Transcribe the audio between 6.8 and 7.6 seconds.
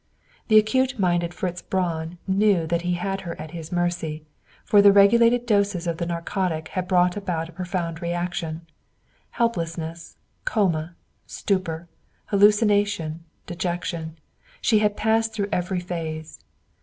brought about a